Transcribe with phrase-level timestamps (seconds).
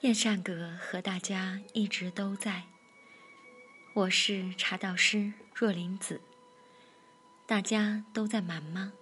[0.00, 2.62] 燕善阁和大家一直都在。
[3.92, 6.22] 我是茶道师若林子。
[7.46, 8.94] 大家都在忙吗？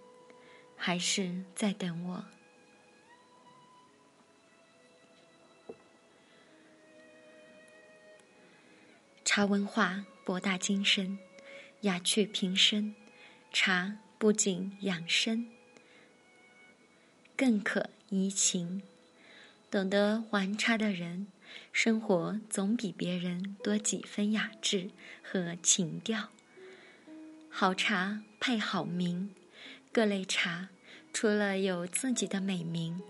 [0.77, 2.25] 还是在等我？
[9.25, 11.21] 茶文化博大精深，
[11.83, 12.97] 雅趣平生。
[13.53, 15.49] 茶不仅养生，
[17.37, 18.83] 更可怡情。
[19.71, 21.27] 懂得玩茶的人，
[21.75, 24.89] 生活总比别人多几分雅致
[25.23, 26.31] 和情调。
[27.51, 29.31] 好茶配好名，
[29.93, 30.71] 各类茶
[31.13, 33.03] 除了有自己的美名，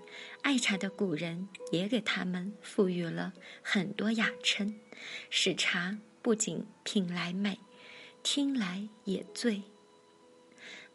[0.43, 3.33] 爱茶的古人也给他们赋予了
[3.63, 4.75] 很多雅称，
[5.30, 7.61] 使茶不仅品来美，
[8.25, 9.63] 听来也醉。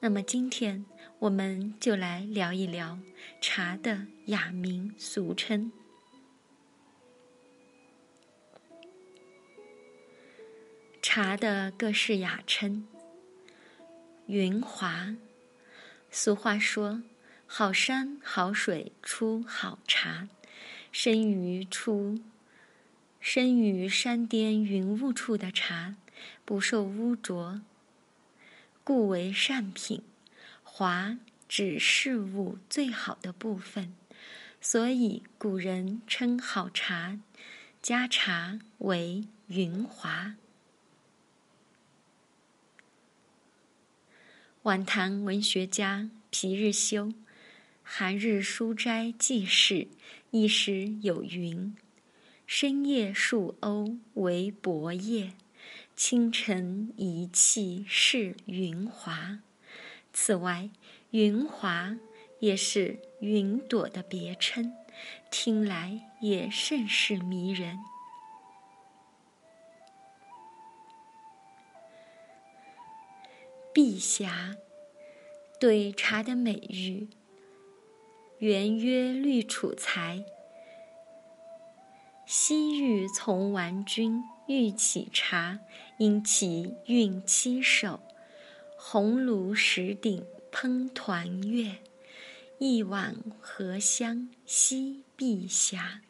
[0.01, 0.83] 那么今天。
[1.23, 2.99] 我们就来聊一聊
[3.39, 5.71] 茶的雅名俗称。
[11.01, 12.85] 茶的各式雅称：
[14.25, 15.15] 云华。
[16.11, 17.01] 俗话说
[17.47, 20.27] ：“好山好水出好茶，
[20.91, 22.19] 生于出
[23.21, 25.95] 生于山巅云雾处的茶，
[26.43, 27.61] 不受污浊，
[28.83, 30.03] 故为善品。”
[30.75, 33.93] 华指事物最好的部分，
[34.59, 37.19] 所以古人称好茶、
[37.79, 40.33] 佳茶为云华。
[44.63, 47.05] 晚唐文学家皮日休
[47.83, 49.75] 《寒日书斋记事》
[50.31, 51.77] 一时有云
[52.47, 55.33] ：“深夜数瓯为薄叶，
[55.95, 59.37] 清晨一气是云华。”
[60.13, 60.69] 此外，
[61.09, 61.97] 云华
[62.39, 64.71] 也是云朵的别称，
[65.31, 67.79] 听来也甚是迷人。
[73.73, 74.55] 碧霞，
[75.59, 77.09] 对茶的美誉，
[78.37, 80.23] 原曰绿楚才。
[82.27, 85.59] 西域从玩君欲起茶，
[85.97, 87.99] 因其韵七首。
[88.85, 91.77] 红炉石鼎烹团月，
[92.59, 96.01] 一碗荷香吸碧霞。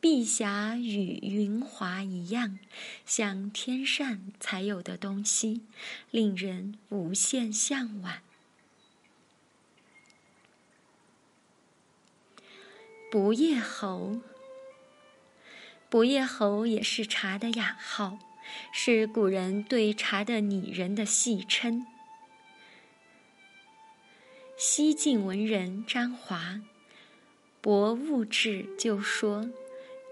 [0.00, 2.60] 碧霞与云华一样，
[3.04, 5.62] 像天上才有的东西，
[6.12, 8.22] 令人无限向往。
[13.10, 14.20] 不夜侯，
[15.90, 18.20] 不夜侯也是茶的雅号。
[18.72, 21.86] 是古人对茶的拟人的戏称。
[24.56, 26.38] 西晋文人张华
[27.60, 29.50] 《博物志》就说：“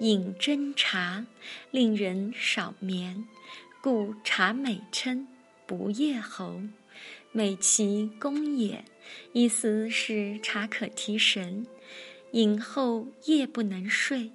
[0.00, 1.24] 饮真茶，
[1.70, 3.26] 令人少眠，
[3.80, 5.28] 故茶美称
[5.64, 6.60] 不夜侯，
[7.30, 8.84] 美其功也。
[9.32, 11.66] 意思是茶可提神，
[12.32, 14.32] 饮后夜不能睡，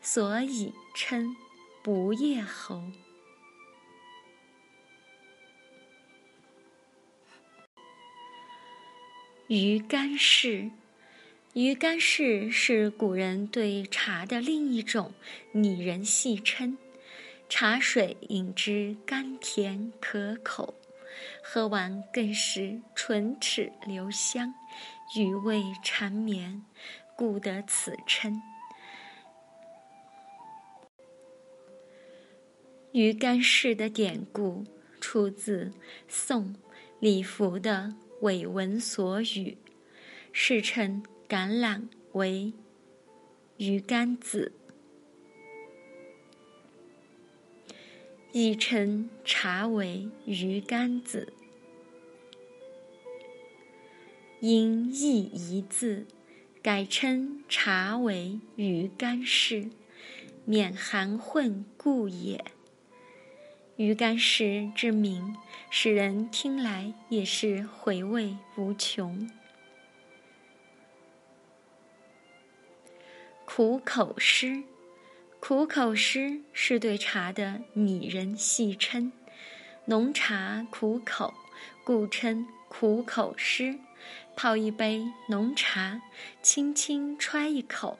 [0.00, 1.34] 所以称
[1.82, 2.82] 不夜侯。”
[9.48, 10.70] 鱼干式，
[11.54, 15.14] 鱼干式是古人对茶的另一种
[15.52, 16.76] 拟人戏称。
[17.48, 20.74] 茶水饮之甘甜可口，
[21.42, 24.52] 喝完更是唇齿留香，
[25.16, 26.62] 余味缠绵，
[27.16, 28.42] 故得此称。
[32.92, 34.66] 鱼干式的典故
[35.00, 35.72] 出自
[36.06, 36.54] 宋
[37.00, 37.94] 李福的。
[38.20, 39.56] 伪文所语，
[40.32, 42.52] 世称橄榄为
[43.56, 44.52] 鱼干子，
[48.32, 51.32] 亦称茶为鱼干子。
[54.40, 56.06] 因意一字，
[56.62, 59.70] 改称茶为鱼干氏，
[60.44, 62.44] 免含混故也。
[63.78, 65.36] 鱼干石之名，
[65.70, 69.30] 使人听来也是回味无穷。
[73.44, 74.64] 苦口诗，
[75.38, 79.12] 苦口诗是对茶的拟人戏称。
[79.84, 81.32] 浓茶苦口，
[81.84, 83.78] 故称苦口诗。
[84.34, 86.02] 泡一杯浓茶，
[86.42, 87.96] 轻轻揣一口，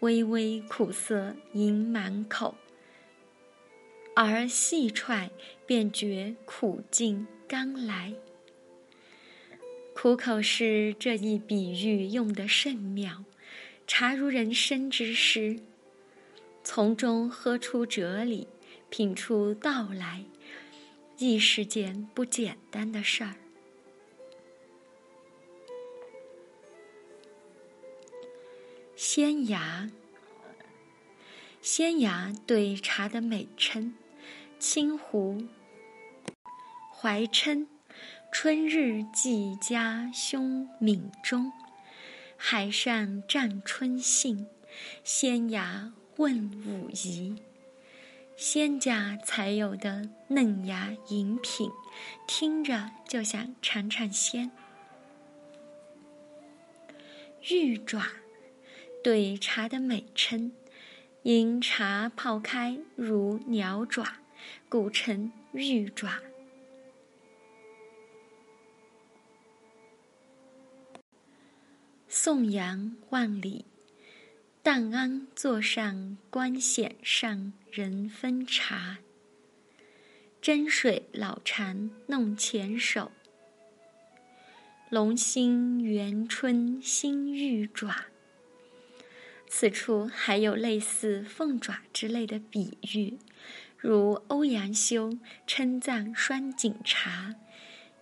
[0.00, 2.54] 微微苦涩盈满口。
[4.14, 5.30] 而细踹，
[5.66, 8.14] 便觉苦尽甘来。
[9.94, 13.24] 苦口诗这一比喻用得甚妙。
[13.86, 15.58] 茶如人生之诗，
[16.62, 18.48] 从中喝出哲理，
[18.88, 20.24] 品出道来，
[21.18, 23.34] 亦是件不简单的事儿。
[28.94, 29.90] 仙芽，
[31.62, 33.94] 仙芽对茶的美称，
[34.58, 35.44] 清湖
[36.92, 37.68] 怀称，
[38.32, 41.52] 春日寄家兄闽中，
[42.36, 44.48] 海上占春信，
[45.04, 47.40] 仙芽问武夷。
[48.36, 51.70] 仙家才有的嫩芽饮品，
[52.26, 54.50] 听着就想尝尝鲜。
[57.48, 58.04] 玉爪。
[59.04, 60.52] 对茶的美称，
[61.22, 64.04] 因茶泡开如鸟爪，
[64.68, 66.20] 故称玉爪。
[72.08, 73.64] 宋杨万里，
[74.64, 78.98] 淡安座上观险上人分茶。
[80.42, 83.12] 斟水老禅弄前手，
[84.90, 88.06] 龙兴元春新玉爪。
[89.54, 93.18] 此处还有类似凤爪之类的比喻，
[93.76, 97.34] 如欧阳修称赞双井茶，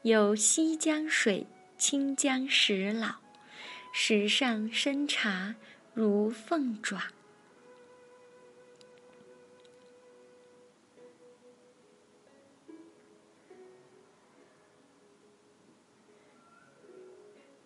[0.03, 3.17] 有西江水，清江石老，
[3.93, 5.57] 石上生茶
[5.93, 7.09] 如凤爪。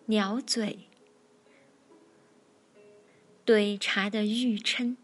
[0.07, 0.89] 鸟嘴。
[3.45, 4.97] 对茶的誉称，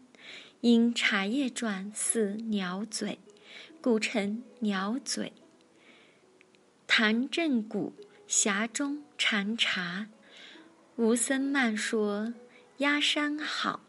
[0.62, 3.20] 因茶叶状似鸟嘴，
[3.80, 5.32] 故称鸟嘴。
[6.88, 7.94] 唐正谷
[8.26, 10.08] 峡中尝茶，
[10.96, 12.34] 吴僧曼说
[12.78, 13.84] 鸭山好，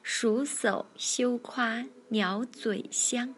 [0.00, 3.34] 熟叟休夸鸟嘴香。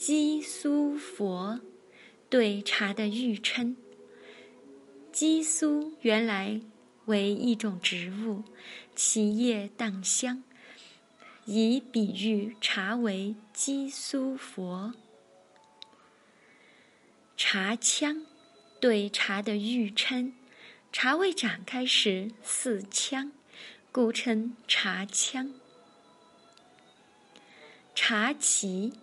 [0.00, 1.60] 鸡苏佛，
[2.30, 3.76] 对茶的誉称。
[5.12, 6.62] 鸡苏原来
[7.04, 8.42] 为一种植物，
[8.96, 10.42] 其叶淡香，
[11.44, 14.94] 以比喻茶为鸡苏佛。
[17.36, 18.24] 茶腔，
[18.80, 20.32] 对茶的誉称。
[20.90, 23.32] 茶未展开时似枪，
[23.92, 25.52] 故称茶腔。
[27.94, 28.94] 茶旗。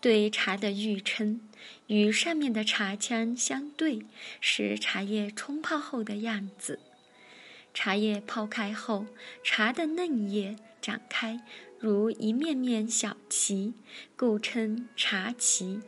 [0.00, 1.40] 对茶的誉称，
[1.88, 4.06] 与上面的茶腔相对，
[4.40, 6.78] 是茶叶冲泡后的样子。
[7.74, 9.06] 茶叶泡开后，
[9.42, 11.40] 茶的嫩叶展开，
[11.78, 13.74] 如一面面小旗，
[14.16, 15.80] 故称茶旗。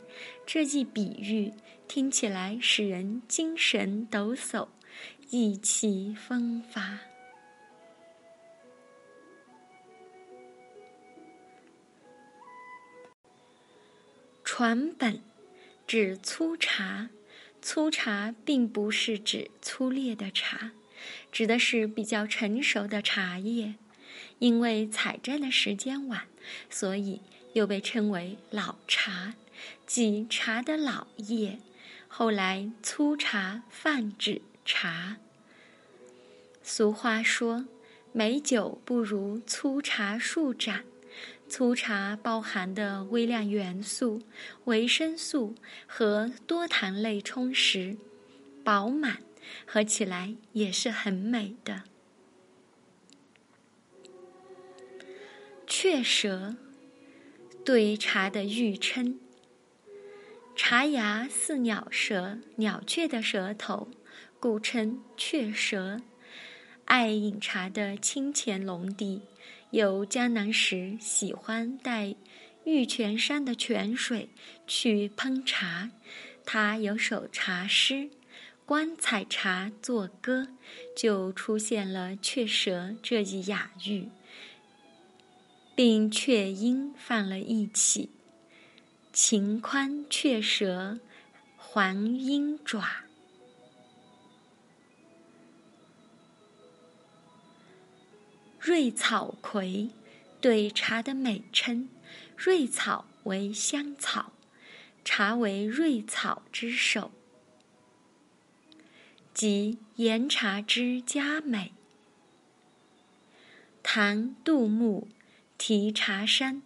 [0.45, 1.53] 这一比喻
[1.87, 4.69] 听起来使人精神抖擞，
[5.31, 6.99] 意气风发。
[14.61, 15.23] 传本，
[15.87, 17.11] 指粗茶。
[17.63, 20.73] 粗茶并不是指粗劣的茶，
[21.31, 23.77] 指的是比较成熟的茶叶。
[24.41, 26.27] 因为采摘的时间晚，
[26.69, 27.21] 所以
[27.53, 29.35] 又被称为老茶，
[29.87, 31.61] 即茶的老叶。
[32.09, 35.19] 后来粗茶泛指茶。
[36.65, 37.67] 俗话说
[38.11, 40.85] ：“美酒不如粗茶数盏。”
[41.49, 44.21] 粗茶包含的微量元素、
[44.67, 45.55] 维生素
[45.87, 47.97] 和多糖类充实、
[48.63, 49.23] 饱满，
[49.67, 51.85] 喝起来也是很美的。
[55.67, 56.57] 雀舌，
[57.65, 59.19] 对茶的誉称。
[60.55, 63.89] 茶芽似鸟舌、鸟雀的舌头，
[64.39, 66.03] 故称雀舌。
[66.89, 69.21] 爱饮茶的清乾隆帝。
[69.71, 72.15] 有江南时，喜欢带
[72.65, 74.31] 玉泉山的泉水
[74.67, 75.91] 去烹茶。
[76.47, 78.09] 他有首茶诗，
[78.65, 80.49] 观采茶作歌，
[80.97, 84.09] 就出现了“雀舌”这一雅誉，
[85.75, 88.09] 并雀音放了一起
[89.13, 90.99] ：“秦宽雀舌，
[91.59, 93.05] 还鹰爪。”
[98.69, 99.89] 瑞草葵，
[100.43, 101.89] 对茶的美称。
[102.37, 104.35] 瑞草为香草，
[105.03, 107.11] 茶为瑞草之首，
[109.33, 111.73] 即岩茶之佳美。
[113.83, 115.09] 唐杜牧
[115.57, 116.61] 题茶山，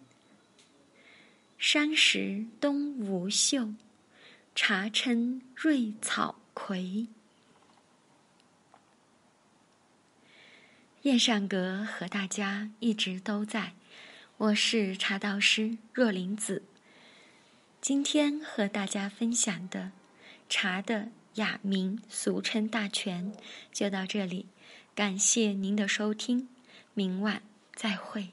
[1.57, 3.69] 山石东吴秀，
[4.53, 7.07] 茶称瑞草葵。
[11.03, 13.73] 燕善阁和大家一直都在，
[14.37, 16.63] 我是茶道师若林子。
[17.81, 19.91] 今天和大家分享的
[20.47, 23.33] 茶的雅名，俗称大全，
[23.73, 24.45] 就到这里。
[24.95, 26.47] 感谢您的收听，
[26.93, 27.41] 明晚
[27.75, 28.29] 再会。